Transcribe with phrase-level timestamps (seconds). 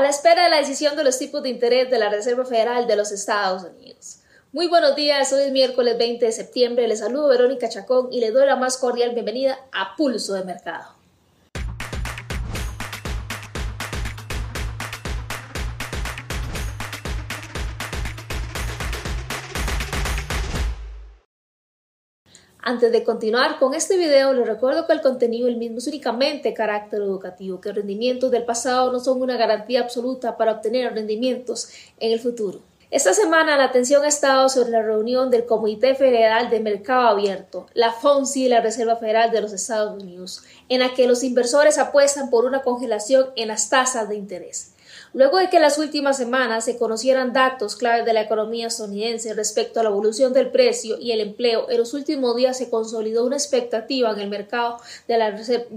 [0.00, 2.86] a la espera de la decisión de los tipos de interés de la Reserva Federal
[2.86, 4.20] de los Estados Unidos.
[4.50, 8.32] Muy buenos días, hoy es miércoles 20 de septiembre, les saludo Verónica Chacón y les
[8.32, 10.99] doy la más cordial bienvenida a Pulso de Mercado.
[22.62, 26.52] Antes de continuar con este video, les recuerdo que el contenido el mismo es únicamente
[26.52, 32.12] carácter educativo, que rendimientos del pasado no son una garantía absoluta para obtener rendimientos en
[32.12, 32.60] el futuro.
[32.90, 37.66] Esta semana la atención ha estado sobre la reunión del Comité Federal de Mercado Abierto,
[37.72, 41.78] la FONSI y la Reserva Federal de los Estados Unidos, en la que los inversores
[41.78, 44.69] apuestan por una congelación en las tasas de interés.
[45.12, 49.34] Luego de que en las últimas semanas se conocieran datos claves de la economía estadounidense
[49.34, 53.24] respecto a la evolución del precio y el empleo, en los últimos días se consolidó
[53.24, 54.76] una expectativa en el mercado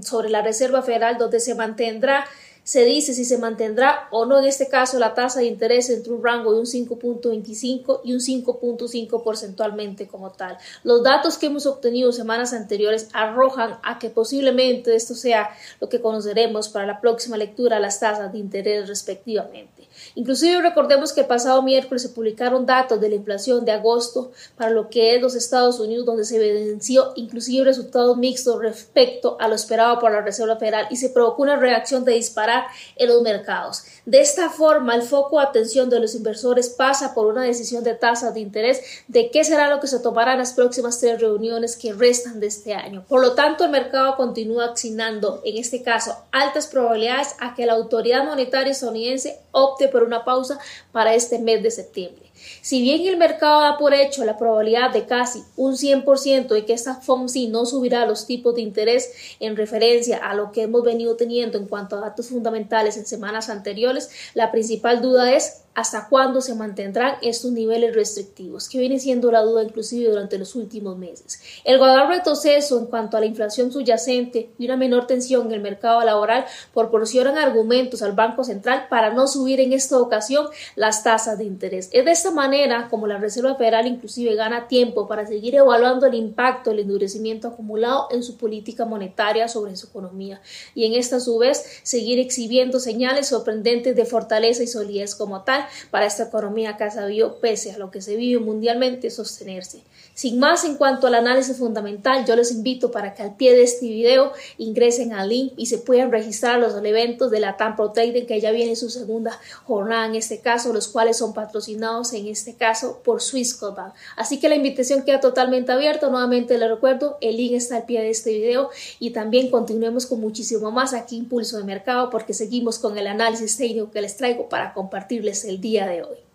[0.02, 2.26] sobre la Reserva Federal donde se mantendrá
[2.64, 6.14] se dice si se mantendrá o no en este caso la tasa de interés entre
[6.14, 10.58] un rango de un 5.25 y un 5.5 porcentualmente como tal.
[10.84, 15.50] Los datos que hemos obtenido semanas anteriores arrojan a que posiblemente esto sea
[15.82, 19.88] lo que conoceremos para la próxima lectura las tasas de interés respectivamente.
[20.16, 24.72] Inclusive recordemos que el pasado miércoles se publicaron datos de la inflación de agosto para
[24.72, 29.56] lo que es los Estados Unidos, donde se evidenció inclusive resultados mixtos respecto a lo
[29.56, 32.53] esperado por la Reserva Federal y se provocó una reacción de disparar
[32.96, 33.84] en los mercados.
[34.06, 37.94] De esta forma, el foco de atención de los inversores pasa por una decisión de
[37.94, 41.78] tasas de interés de qué será lo que se tomará en las próximas tres reuniones
[41.78, 43.06] que restan de este año.
[43.08, 47.74] Por lo tanto, el mercado continúa asignando, en este caso, altas probabilidades a que la
[47.74, 50.60] autoridad monetaria estadounidense opte por una pausa
[50.92, 52.33] para este mes de septiembre.
[52.62, 56.74] Si bien el mercado da por hecho la probabilidad de casi un 100% de que
[56.74, 61.16] esta FOMC no subirá los tipos de interés en referencia a lo que hemos venido
[61.16, 66.42] teniendo en cuanto a datos fundamentales en semanas anteriores, la principal duda es hasta cuándo
[66.42, 71.42] se mantendrán estos niveles restrictivos, que viene siendo la duda inclusive durante los últimos meses.
[71.64, 75.62] El gradual retroceso en cuanto a la inflación subyacente y una menor tensión en el
[75.62, 81.38] mercado laboral proporcionan argumentos al Banco Central para no subir en esta ocasión las tasas
[81.38, 81.90] de interés.
[81.92, 86.16] Es de esta manera como la Reserva Federal inclusive gana tiempo para seguir evaluando el
[86.16, 90.42] impacto del endurecimiento acumulado en su política monetaria sobre su economía
[90.76, 95.44] y en esta a su vez seguir exhibiendo señales sorprendentes de fortaleza y solidez como
[95.44, 99.82] tal para esta economía que ha sabido, pese a lo que se vive mundialmente, sostenerse.
[100.16, 103.64] Sin más en cuanto al análisis fundamental, yo les invito para que al pie de
[103.64, 107.92] este video ingresen al link y se puedan registrar los eventos de la TAM Pro
[107.92, 112.28] Trading que ya viene su segunda jornada en este caso, los cuales son patrocinados en
[112.28, 113.82] este caso por Swissquote
[114.16, 116.10] Así que la invitación queda totalmente abierta.
[116.10, 118.70] Nuevamente les recuerdo, el link está al pie de este video
[119.00, 123.58] y también continuemos con muchísimo más aquí Impulso de Mercado porque seguimos con el análisis
[123.58, 126.33] técnico que les traigo para compartirles el día de hoy.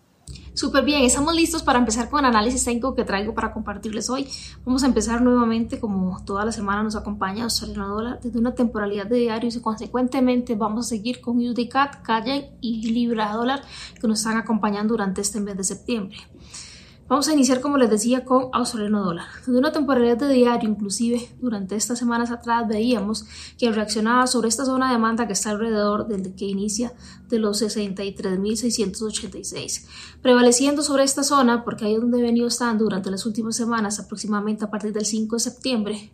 [0.53, 4.27] Súper bien, estamos listos para empezar con el análisis técnico que traigo para compartirles hoy.
[4.65, 9.05] Vamos a empezar nuevamente, como toda la semana nos acompaña Australiano Dólar, desde una temporalidad
[9.05, 13.61] de diarios y consecuentemente vamos a seguir con UDCAT, Calle y Libra Dólar
[14.01, 16.17] que nos están acompañando durante este mes de septiembre.
[17.09, 19.25] Vamos a iniciar, como les decía, con australiano dólar.
[19.39, 23.25] Desde una temporalidad de diario, inclusive durante estas semanas atrás, veíamos
[23.57, 26.93] que reaccionaba sobre esta zona de demanda que está alrededor del que inicia
[27.27, 29.87] de los 63.686.
[30.21, 33.99] Prevaleciendo sobre esta zona, porque ahí es donde he venido estando durante las últimas semanas,
[33.99, 36.11] aproximadamente a partir del 5 de septiembre,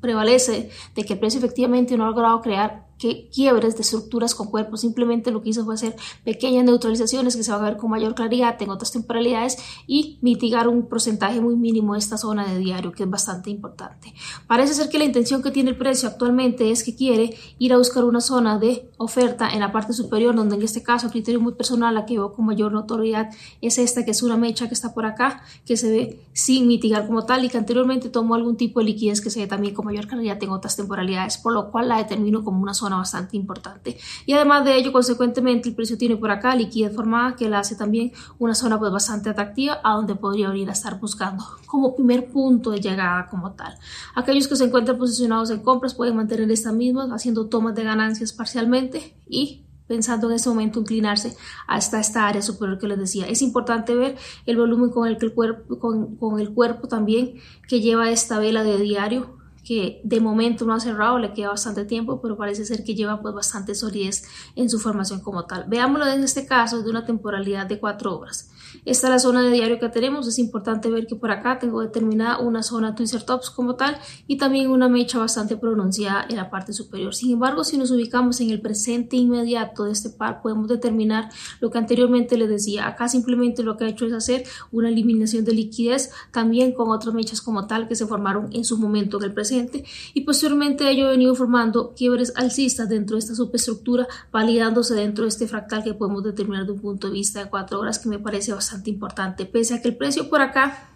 [0.00, 4.48] prevalece de que el precio efectivamente no ha logrado crear que quiebres de estructuras con
[4.48, 7.90] cuerpos, simplemente lo que hizo fue hacer pequeñas neutralizaciones que se van a ver con
[7.90, 12.58] mayor claridad en otras temporalidades y mitigar un porcentaje muy mínimo de esta zona de
[12.58, 14.12] diario, que es bastante importante.
[14.46, 17.78] Parece ser que la intención que tiene el precio actualmente es que quiere ir a
[17.78, 21.54] buscar una zona de oferta en la parte superior, donde en este caso, criterio muy
[21.54, 24.92] personal, la que veo con mayor notoriedad es esta, que es una mecha que está
[24.92, 28.80] por acá, que se ve sin mitigar como tal y que anteriormente tomó algún tipo
[28.80, 31.88] de liquidez que se ve también con mayor claridad en otras temporalidades, por lo cual
[31.88, 33.98] la determino como una zona bastante importante.
[34.26, 37.76] Y además de ello, consecuentemente, el precio tiene por acá liquidez formada que la hace
[37.76, 42.30] también una zona pues bastante atractiva a donde podría venir a estar buscando como primer
[42.30, 43.74] punto de llegada como tal.
[44.14, 48.32] Aquellos que se encuentran posicionados en compras pueden mantener esta misma haciendo tomas de ganancias
[48.32, 51.36] parcialmente y pensando en ese momento inclinarse
[51.66, 53.26] hasta esta área superior que les decía.
[53.26, 57.40] Es importante ver el volumen con el, que el cuerpo, con, con el cuerpo también
[57.66, 59.37] que lleva esta vela de diario
[59.68, 63.20] que de momento no ha cerrado, le queda bastante tiempo, pero parece ser que lleva
[63.20, 64.24] pues bastante solidez
[64.56, 65.66] en su formación como tal.
[65.68, 68.50] Veámoslo en este caso de una temporalidad de cuatro horas.
[68.84, 71.80] Esta es la zona de diario que tenemos, es importante ver que por acá tengo
[71.80, 76.72] determinada una zona Tops como tal y también una mecha bastante pronunciada en la parte
[76.72, 77.14] superior.
[77.14, 81.30] Sin embargo, si nos ubicamos en el presente inmediato de este par, podemos determinar
[81.60, 82.86] lo que anteriormente les decía.
[82.86, 87.14] Acá simplemente lo que ha hecho es hacer una eliminación de liquidez también con otras
[87.14, 89.84] mechas como tal que se formaron en su momento en el presente
[90.14, 95.28] y posteriormente ello he venido formando quiebres alcistas dentro de esta superestructura validándose dentro de
[95.28, 98.18] este fractal que podemos determinar de un punto de vista de cuatro horas que me
[98.18, 100.88] parece bastante importante pese a que el precio por acá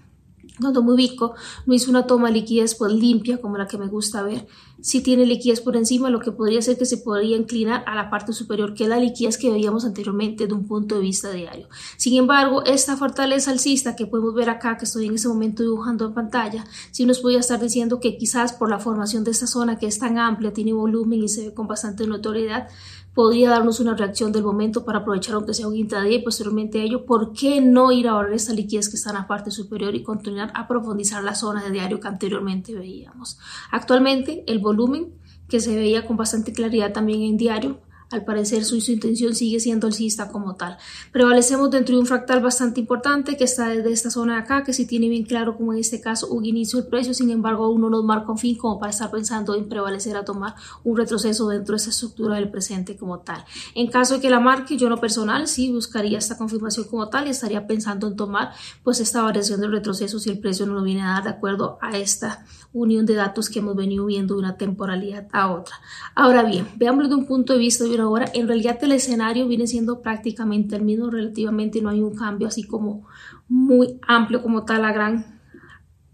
[0.59, 1.35] donde me ubico,
[1.67, 4.47] no hizo una toma de liquidez pues limpia como la que me gusta ver.
[4.81, 8.11] Si tiene liquidez por encima, lo que podría ser que se podría inclinar a la
[8.11, 11.69] parte superior, que la liquidez que veíamos anteriormente de un punto de vista diario.
[11.97, 16.07] Sin embargo, esta fortaleza alcista que podemos ver acá, que estoy en ese momento dibujando
[16.07, 19.79] en pantalla, sí nos podría estar diciendo que quizás por la formación de esta zona
[19.79, 22.69] que es tan amplia, tiene volumen y se ve con bastante notoriedad,
[23.14, 26.85] podría darnos una reacción del momento para aprovechar aunque sea un intraday y posteriormente a
[26.85, 29.94] ello, ¿por qué no ir a ahorrar esta liquidez que está en la parte superior
[29.94, 33.38] y continuar a profundizar la zona de diario que anteriormente veíamos?
[33.70, 35.14] Actualmente el volumen
[35.49, 37.81] que se veía con bastante claridad también en diario
[38.12, 40.76] al parecer su, intención sigue siendo alcista como tal.
[41.12, 44.73] Prevalecemos dentro de un fractal bastante importante que está desde esta zona de acá, que
[44.73, 47.91] si tiene bien claro como en este caso un inicio del precio, sin embargo uno
[47.91, 50.55] nos marca un fin como para estar pensando en prevalecer a tomar
[50.85, 53.44] un retroceso dentro de esta estructura del presente como tal.
[53.75, 57.26] En caso de que la marque, yo no personal sí buscaría esta confirmación como tal
[57.26, 60.82] y estaría pensando en tomar pues esta variación del retroceso si el precio no lo
[60.82, 64.41] viene a dar de acuerdo a esta unión de datos que hemos venido viendo de
[64.41, 65.76] una temporalidad a otra.
[66.15, 68.27] Ahora bien, veámoslo de un punto de vista de una hora.
[68.35, 72.65] En realidad el escenario viene siendo prácticamente el mismo, relativamente no hay un cambio así
[72.65, 73.07] como
[73.49, 75.41] muy amplio como tal a gran,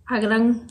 [0.06, 0.66] a gran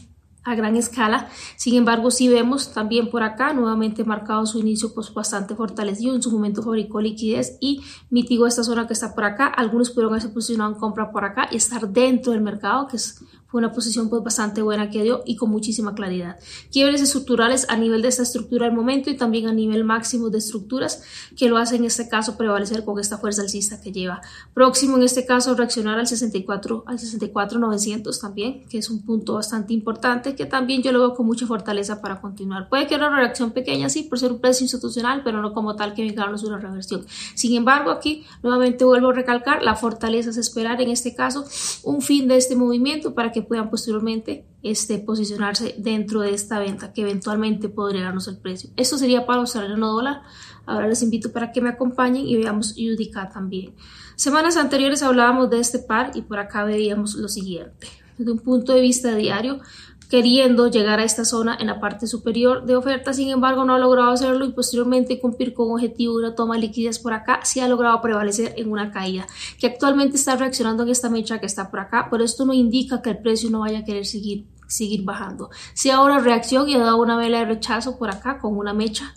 [0.48, 1.28] a gran escala.
[1.58, 6.22] Sin embargo, si vemos también por acá, nuevamente marcado su inicio pues bastante fortalecido, en
[6.22, 9.48] su momento fabricó liquidez y mitigó esta zona que está por acá.
[9.48, 13.22] Algunos pudieron haberse posicionado en compra por acá y estar dentro del mercado, que es
[13.48, 16.38] fue una posición pues bastante buena que dio y con muchísima claridad.
[16.72, 20.40] Quiebres estructurales a nivel de esta estructura al momento y también a nivel máximo de
[20.40, 21.02] estructuras
[21.38, 24.22] que lo hace en este caso prevalecer con esta fuerza alcista que lleva.
[24.54, 29.36] Próximo en este caso reaccionar al 64 al 64 900 también, que es un punto
[29.36, 32.70] bastante importante que también yo lo veo con mucha fortaleza para continuar.
[32.70, 35.94] Puede que una reacción pequeña sí por ser un precio institucional, pero no como tal
[35.94, 37.06] que vengarnos una reversión.
[37.36, 41.44] Sin embargo, aquí nuevamente vuelvo a recalcar, la fortaleza es esperar en este caso
[41.84, 46.94] un fin de este movimiento para que puedan posteriormente este, posicionarse dentro de esta venta
[46.94, 48.70] que eventualmente podría darnos el precio.
[48.76, 49.44] Esto sería para
[49.78, 50.22] no dólar.
[50.66, 53.74] Ahora les invito para que me acompañen y veamos UDK también.
[54.16, 57.88] Semanas anteriores hablábamos de este par y por acá veíamos lo siguiente.
[58.18, 59.60] Desde un punto de vista diario,
[60.10, 63.80] queriendo llegar a esta zona en la parte superior de oferta, sin embargo no ha
[63.80, 67.60] logrado hacerlo y posteriormente cumplir con objetivo de una toma de liquidez por acá, sí
[67.60, 69.28] ha logrado prevalecer en una caída,
[69.60, 73.02] que actualmente está reaccionando en esta mecha que está por acá, pero esto no indica
[73.02, 75.50] que el precio no vaya a querer seguir, seguir bajando.
[75.74, 79.14] Si ahora reacción y ha dado una vela de rechazo por acá con una mecha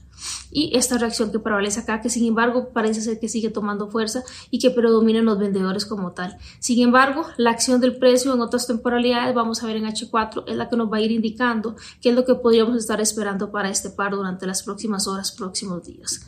[0.51, 4.23] y esta reacción que prevalece acá, que sin embargo parece ser que sigue tomando fuerza
[4.51, 6.37] y que predominan los vendedores como tal.
[6.59, 10.57] Sin embargo, la acción del precio en otras temporalidades, vamos a ver en H4, es
[10.57, 13.71] la que nos va a ir indicando qué es lo que podríamos estar esperando para
[13.71, 16.27] este par durante las próximas horas, próximos días.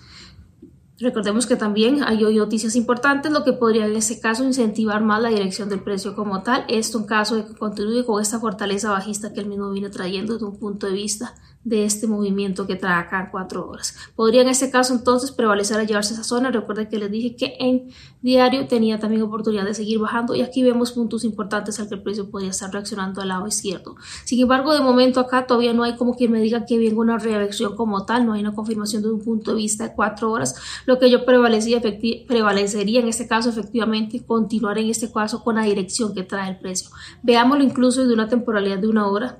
[1.03, 5.21] Recordemos que también hay hoy noticias importantes, lo que podría en este caso incentivar más
[5.21, 6.65] la dirección del precio como tal.
[6.69, 10.35] Esto en caso de que continúe con esta fortaleza bajista que el mismo viene trayendo
[10.35, 13.97] desde un punto de vista de este movimiento que trae acá cuatro horas.
[14.17, 16.51] Podría en este caso entonces prevalecer a llevarse esa zona.
[16.51, 20.63] Recuerden que les dije que en diario tenía también oportunidad de seguir bajando y aquí
[20.63, 23.97] vemos puntos importantes al que el precio podría estar reaccionando al lado izquierdo.
[24.25, 27.19] Sin embargo, de momento acá todavía no hay como quien me diga que venga una
[27.19, 30.57] reacción como tal, no hay una confirmación de un punto de vista de cuatro horas.
[30.87, 31.81] Lo que yo prevalecía,
[32.27, 36.59] prevalecería en este caso efectivamente continuar en este caso con la dirección que trae el
[36.59, 36.91] precio.
[37.23, 39.39] Veámoslo incluso de una temporalidad de una hora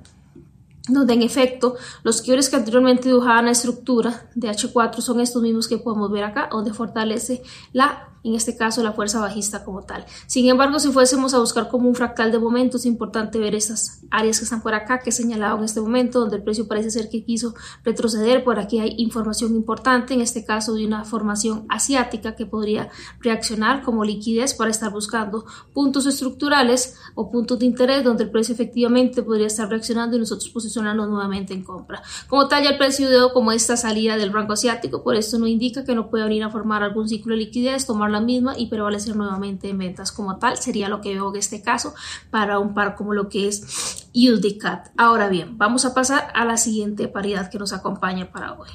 [0.87, 5.67] donde en efecto los quiebres que anteriormente dibujaban la estructura de H4 son estos mismos
[5.67, 10.05] que podemos ver acá, donde fortalece la en este caso la fuerza bajista como tal.
[10.27, 14.01] Sin embargo, si fuésemos a buscar como un fractal de momento, es importante ver estas
[14.09, 16.91] áreas que están por acá, que he señalado en este momento, donde el precio parece
[16.91, 17.53] ser que quiso
[17.83, 18.43] retroceder.
[18.43, 22.89] Por aquí hay información importante, en este caso de una formación asiática que podría
[23.19, 28.53] reaccionar como liquidez para estar buscando puntos estructurales o puntos de interés donde el precio
[28.53, 32.01] efectivamente podría estar reaccionando y nosotros posicionarnos nuevamente en compra.
[32.27, 35.47] Como tal, ya el precio dio como esta salida del rango asiático, por esto no
[35.47, 38.67] indica que no pueda venir a formar algún ciclo de liquidez, tomar la misma y
[38.67, 40.57] prevalecer nuevamente en ventas como tal.
[40.57, 41.93] Sería lo que veo en este caso
[42.31, 44.91] para un par como lo que es USD-CAD.
[44.97, 48.69] Ahora bien, vamos a pasar a la siguiente paridad que nos acompaña para hoy.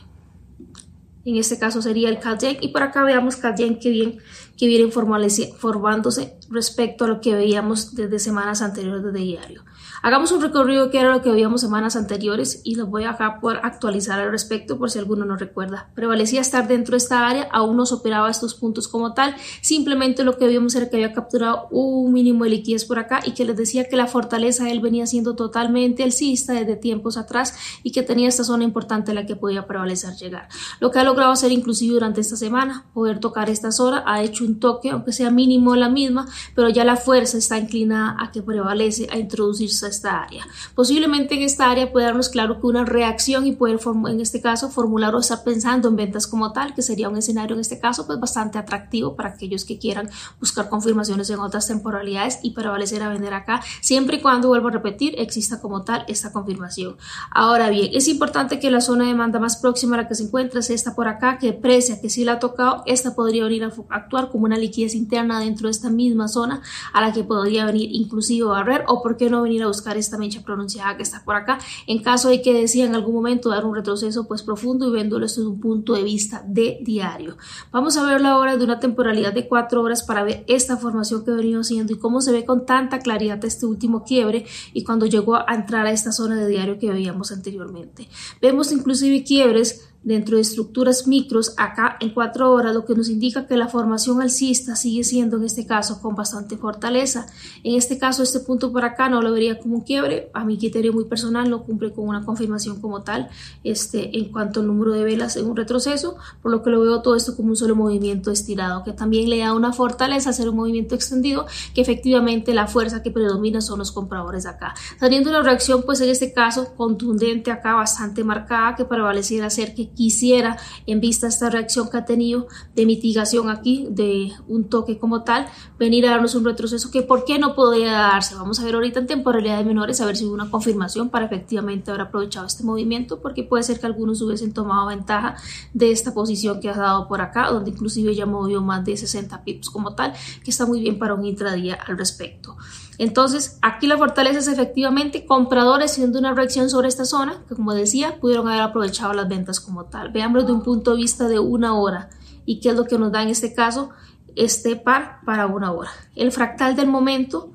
[1.24, 4.18] En este caso sería el CAD y por acá veamos CAD que bien
[4.56, 9.64] que viene formándose respecto a lo que veíamos desde semanas anteriores de diario.
[10.02, 13.56] Hagamos un recorrido que era lo que veíamos semanas anteriores y lo voy acá por
[13.58, 15.90] actualizar al respecto por si alguno no recuerda.
[15.94, 20.38] Prevalecía estar dentro de esta área, aún no operaba estos puntos como tal, simplemente lo
[20.38, 23.56] que vimos era que había capturado un mínimo de liquidez por acá y que les
[23.56, 28.02] decía que la fortaleza de él venía siendo totalmente alcista desde tiempos atrás y que
[28.02, 30.48] tenía esta zona importante en la que podía prevalecer llegar.
[30.80, 34.44] Lo que ha logrado hacer inclusive durante esta semana, poder tocar esta zona, ha hecho
[34.44, 38.42] un toque, aunque sea mínimo la misma, pero ya la fuerza está inclinada a que
[38.42, 40.46] prevalece a introducirse esta área.
[40.74, 44.70] Posiblemente en esta área puede darnos claro que una reacción y poder en este caso
[44.70, 48.06] formular o estar pensando en ventas como tal, que sería un escenario en este caso
[48.06, 50.08] pues bastante atractivo para aquellos que quieran
[50.40, 54.72] buscar confirmaciones en otras temporalidades y prevalecer a vender acá, siempre y cuando, vuelvo a
[54.72, 56.96] repetir, exista como tal esta confirmación.
[57.30, 60.24] Ahora bien, es importante que la zona de demanda más próxima a la que se
[60.24, 63.64] encuentra sea esta por acá, que precia que si la ha tocado, esta podría venir
[63.64, 67.66] a actuar como una liquidez interna dentro de esta misma zona a la que podría
[67.66, 70.96] venir inclusive a barrer o por qué no venir a buscar buscar esta mecha pronunciada
[70.96, 71.58] que está por acá.
[71.86, 75.26] En caso de que decida en algún momento dar un retroceso pues profundo y viéndolo
[75.26, 77.36] desde un punto de vista de diario.
[77.70, 81.30] Vamos a verlo ahora de una temporalidad de cuatro horas para ver esta formación que
[81.30, 85.06] ha venido siendo y cómo se ve con tanta claridad este último quiebre y cuando
[85.06, 88.08] llegó a entrar a esta zona de diario que veíamos anteriormente.
[88.42, 93.46] Vemos inclusive quiebres dentro de estructuras micros acá en cuatro horas, lo que nos indica
[93.46, 97.26] que la formación alcista sigue siendo en este caso con bastante fortaleza.
[97.64, 100.56] En este caso, este punto por acá no lo vería como un quiebre, a mi
[100.56, 103.28] criterio muy personal no cumple con una confirmación como tal
[103.64, 107.02] este, en cuanto al número de velas en un retroceso, por lo que lo veo
[107.02, 110.56] todo esto como un solo movimiento estirado, que también le da una fortaleza hacer un
[110.56, 114.74] movimiento extendido, que efectivamente la fuerza que predomina son los compradores acá.
[114.98, 119.87] Saliendo una reacción, pues en este caso contundente acá, bastante marcada, que prevaleciera ser que
[119.94, 124.98] quisiera, en vista de esta reacción que ha tenido de mitigación aquí, de un toque
[124.98, 125.46] como tal,
[125.78, 128.34] venir a darnos un retroceso que por qué no podría darse.
[128.34, 131.90] Vamos a ver ahorita en temporalidades menores a ver si hubo una confirmación para efectivamente
[131.90, 135.36] haber aprovechado este movimiento, porque puede ser que algunos hubiesen tomado ventaja
[135.72, 139.44] de esta posición que ha dado por acá, donde inclusive ya movió más de 60
[139.44, 140.12] pips como tal,
[140.44, 142.56] que está muy bien para un intradía al respecto.
[142.98, 147.72] Entonces, aquí la fortaleza es efectivamente compradores haciendo una reacción sobre esta zona, que como
[147.72, 150.10] decía, pudieron haber aprovechado las ventas como tal.
[150.10, 152.10] Veamos de un punto de vista de una hora
[152.44, 153.90] y qué es lo que nos da en este caso
[154.34, 155.90] este par para una hora.
[156.16, 157.52] El fractal del momento,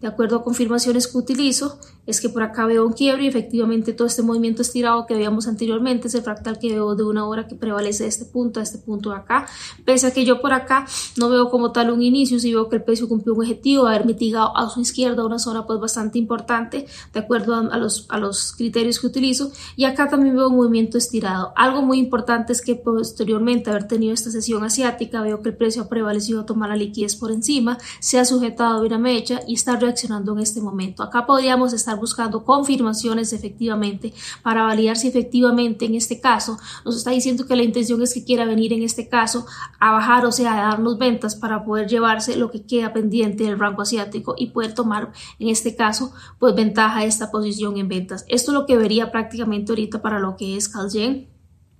[0.00, 3.92] de acuerdo a confirmaciones que utilizo, es que por acá veo un quiebre y efectivamente
[3.92, 7.46] todo este movimiento estirado que veíamos anteriormente es el fractal que veo de una hora
[7.46, 9.46] que prevalece de este punto a este punto de acá.
[9.84, 12.76] Pese a que yo por acá no veo como tal un inicio, si veo que
[12.76, 16.86] el precio cumplió un objetivo, haber mitigado a su izquierda una zona pues bastante importante
[17.12, 19.50] de acuerdo a, los, a los criterios que utilizo.
[19.76, 21.52] Y acá también veo un movimiento estirado.
[21.56, 25.82] Algo muy importante es que posteriormente haber tenido esta sesión asiática, veo que el precio
[25.82, 29.54] ha prevalecido a tomar la liquidez por encima, se ha sujetado a una mecha y
[29.54, 31.02] está reaccionando en este momento.
[31.02, 37.10] Acá podríamos estar buscando confirmaciones efectivamente para validar si efectivamente en este caso nos está
[37.10, 39.46] diciendo que la intención es que quiera venir en este caso
[39.80, 43.58] a bajar, o sea, a darnos ventas para poder llevarse lo que queda pendiente del
[43.58, 48.24] rango asiático y poder tomar en este caso pues ventaja de esta posición en ventas.
[48.28, 51.33] Esto es lo que vería prácticamente ahorita para lo que es Calgen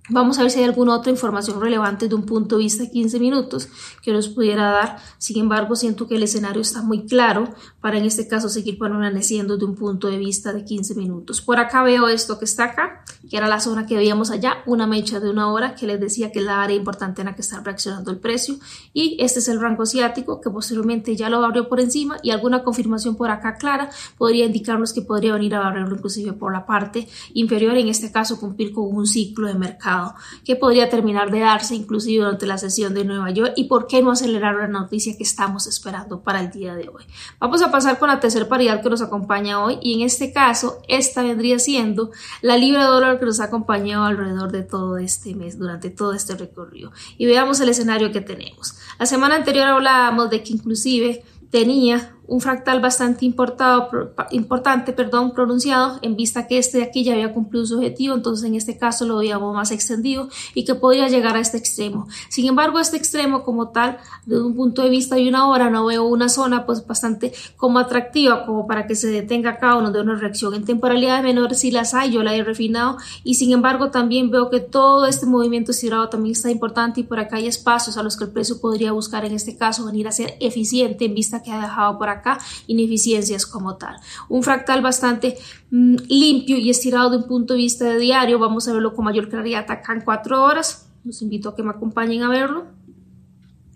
[0.07, 2.91] Vamos a ver si hay alguna otra información relevante de un punto de vista de
[2.91, 3.69] 15 minutos
[4.03, 4.97] que nos pudiera dar.
[5.17, 7.49] Sin embargo, siento que el escenario está muy claro
[7.81, 11.41] para en este caso seguir permaneciendo de un punto de vista de 15 minutos.
[11.41, 14.85] Por acá veo esto que está acá, que era la zona que veíamos allá, una
[14.85, 17.41] mecha de una hora que les decía que es la área importante en la que
[17.41, 18.57] está reaccionando el precio.
[18.93, 22.63] Y este es el rango asiático que posteriormente ya lo abrió por encima y alguna
[22.63, 27.07] confirmación por acá clara podría indicarnos que podría venir a barrerlo inclusive por la parte
[27.33, 29.94] inferior, en este caso cumplir con un ciclo de mercado
[30.43, 34.01] que podría terminar de darse inclusive durante la sesión de Nueva York y por qué
[34.01, 37.03] no acelerar la noticia que estamos esperando para el día de hoy.
[37.39, 40.79] Vamos a pasar con la tercera paridad que nos acompaña hoy y en este caso
[40.87, 42.11] esta vendría siendo
[42.41, 46.35] la libra dólar que nos ha acompañado alrededor de todo este mes, durante todo este
[46.35, 46.91] recorrido.
[47.17, 48.75] Y veamos el escenario que tenemos.
[48.99, 53.89] La semana anterior hablábamos de que inclusive tenía un fractal bastante importado,
[54.31, 58.45] importante perdón, pronunciado en vista que este de aquí ya había cumplido su objetivo, entonces
[58.45, 62.07] en este caso lo veíamos más extendido y que podía llegar a este extremo.
[62.29, 65.85] Sin embargo, este extremo como tal, desde un punto de vista de una hora, no
[65.85, 69.91] veo una zona pues bastante como atractiva como para que se detenga acá o no
[69.91, 70.53] de una reacción.
[70.55, 74.49] En temporalidades menores si las hay, yo la he refinado y sin embargo también veo
[74.49, 78.17] que todo este movimiento estirado también está importante y por acá hay espacios a los
[78.17, 81.51] que el precio podría buscar en este caso venir a ser eficiente en vista que
[81.51, 83.95] ha dejado por acá acá ineficiencias como tal.
[84.29, 85.37] Un fractal bastante
[85.71, 89.05] mm, limpio y estirado de un punto de vista de diario, vamos a verlo con
[89.05, 90.89] mayor claridad acá en cuatro horas.
[91.03, 92.65] Los invito a que me acompañen a verlo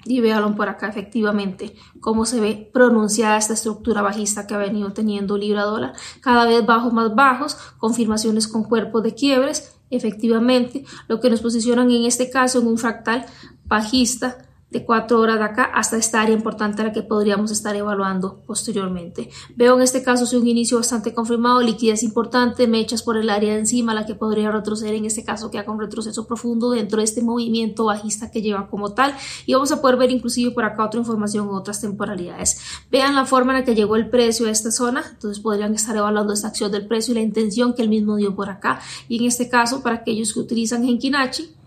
[0.05, 4.91] y véanlo por acá efectivamente cómo se ve pronunciada esta estructura bajista que ha venido
[4.93, 11.19] teniendo Libra dólar cada vez bajos más bajos confirmaciones con cuerpos de quiebres efectivamente lo
[11.19, 13.25] que nos posicionan en este caso en un fractal
[13.65, 17.75] bajista de cuatro horas de acá hasta esta área importante a la que podríamos estar
[17.75, 19.29] evaluando posteriormente.
[19.55, 23.59] Veo en este caso un inicio bastante confirmado, liquidez importante, mechas por el área de
[23.59, 27.21] encima, la que podría retroceder en este caso queda con retroceso profundo dentro de este
[27.21, 30.99] movimiento bajista que lleva como tal y vamos a poder ver inclusive por acá otra
[30.99, 32.59] información en otras temporalidades.
[32.91, 35.95] Vean la forma en la que llegó el precio a esta zona, entonces podrían estar
[35.95, 39.17] evaluando esta acción del precio y la intención que el mismo dio por acá y
[39.17, 41.58] en este caso para aquellos que utilizan Genkinachi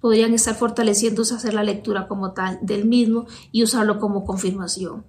[0.00, 5.04] podrían estar fortaleciéndose hacer la lectura como tal del mismo y usarlo como confirmación.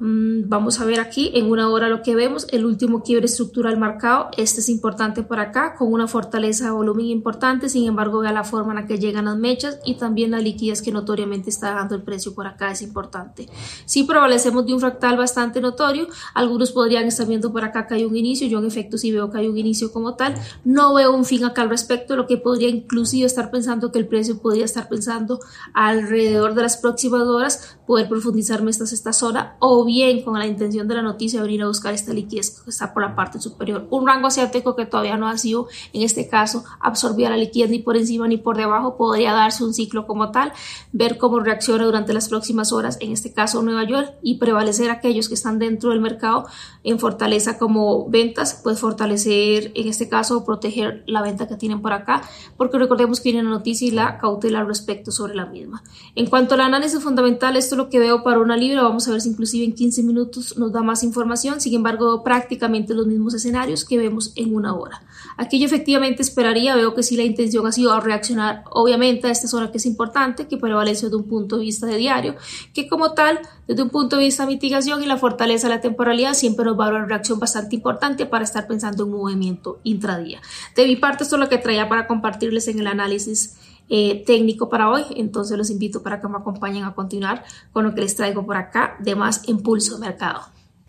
[0.00, 3.76] Mm, vamos a ver aquí en una hora lo que vemos, el último quiebre estructural
[3.78, 8.30] marcado, este es importante por acá, con una fortaleza de volumen importante, sin embargo vea
[8.30, 11.74] la forma en la que llegan las mechas y también la liquidez que notoriamente está
[11.74, 13.48] dando el precio por acá es importante.
[13.86, 18.04] Si prevalecemos de un fractal bastante notorio, algunos podrían estar viendo por acá que hay
[18.04, 21.12] un inicio, yo en efecto sí veo que hay un inicio como tal, no veo
[21.12, 24.64] un fin acá al respecto, lo que podría inclusive estar pensando que el precio podría
[24.64, 25.40] estar pensando
[25.74, 30.86] alrededor de las próximas horas poder profundizarme esta, esta zona o bien con la intención
[30.86, 33.88] de la noticia venir a buscar esta liquidez que está por la parte superior.
[33.90, 37.80] Un rango asiático que todavía no ha sido, en este caso, absorbida la liquidez ni
[37.80, 40.52] por encima ni por debajo, podría darse un ciclo como tal,
[40.92, 45.28] ver cómo reacciona durante las próximas horas, en este caso Nueva York, y prevalecer aquellos
[45.28, 46.46] que están dentro del mercado
[46.84, 51.92] en fortaleza como ventas, pues fortalecer, en este caso, proteger la venta que tienen por
[51.92, 52.22] acá,
[52.56, 55.82] porque recordemos que viene la noticia y la cautela al respecto sobre la misma.
[56.14, 59.20] En cuanto al análisis fundamental, esto lo que veo para una libra, vamos a ver
[59.20, 63.84] si inclusive en 15 minutos nos da más información, sin embargo prácticamente los mismos escenarios
[63.84, 65.02] que vemos en una hora.
[65.36, 69.46] Aquí yo efectivamente esperaría, veo que si la intención ha sido reaccionar obviamente a esta
[69.46, 72.34] zona que es importante, que prevalece desde un punto de vista de diario,
[72.74, 75.80] que como tal, desde un punto de vista de mitigación y la fortaleza de la
[75.80, 79.20] temporalidad, siempre nos va a dar una reacción bastante importante para estar pensando en un
[79.20, 80.40] movimiento intradía.
[80.74, 83.56] De mi parte, esto es lo que traía para compartirles en el análisis
[83.88, 85.04] eh, técnico para hoy.
[85.16, 88.56] Entonces los invito para que me acompañen a continuar con lo que les traigo por
[88.56, 90.40] acá de más impulso de mercado.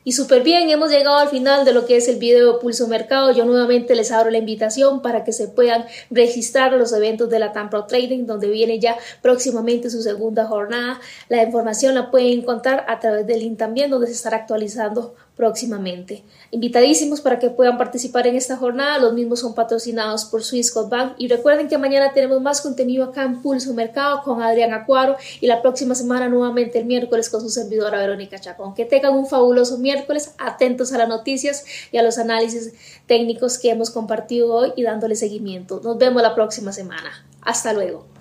[0.09, 3.31] Y súper bien, hemos llegado al final de lo que es el video Pulso Mercado.
[3.31, 7.51] Yo nuevamente les abro la invitación para que se puedan registrar los eventos de la
[7.51, 11.01] Tampa Trading, donde viene ya próximamente su segunda jornada.
[11.27, 16.25] La información la pueden encontrar a través del link también, donde se estará actualizando próximamente.
[16.51, 18.99] Invitadísimos para que puedan participar en esta jornada.
[18.99, 21.13] Los mismos son patrocinados por Swissquote Bank.
[21.17, 25.47] Y recuerden que mañana tenemos más contenido acá en Pulso Mercado con Adrián Acuaro y
[25.47, 28.73] la próxima semana nuevamente el miércoles con su servidora Verónica Chacón.
[28.73, 32.73] Que tengan un fabuloso miércoles, atentos a las noticias y a los análisis
[33.07, 35.79] técnicos que hemos compartido hoy y dándole seguimiento.
[35.81, 37.25] Nos vemos la próxima semana.
[37.39, 38.18] Hasta luego.